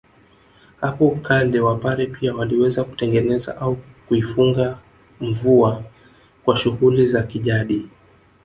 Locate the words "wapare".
1.59-2.05